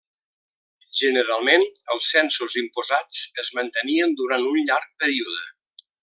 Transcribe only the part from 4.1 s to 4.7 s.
durant un